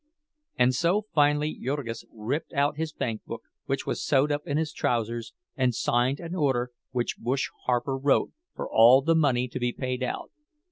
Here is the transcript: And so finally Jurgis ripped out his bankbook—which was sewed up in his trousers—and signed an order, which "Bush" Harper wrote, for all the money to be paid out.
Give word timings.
And 0.57 0.73
so 0.73 1.03
finally 1.13 1.53
Jurgis 1.63 2.05
ripped 2.11 2.53
out 2.53 2.75
his 2.75 2.91
bankbook—which 2.91 3.85
was 3.85 4.03
sewed 4.03 4.31
up 4.31 4.47
in 4.47 4.57
his 4.57 4.73
trousers—and 4.73 5.75
signed 5.75 6.19
an 6.19 6.33
order, 6.33 6.71
which 6.89 7.19
"Bush" 7.19 7.51
Harper 7.65 7.97
wrote, 7.99 8.31
for 8.55 8.67
all 8.67 9.03
the 9.03 9.13
money 9.13 9.47
to 9.49 9.59
be 9.59 9.71
paid 9.71 10.01
out. 10.01 10.31